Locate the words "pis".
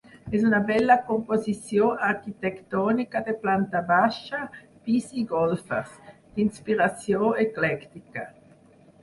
4.89-5.13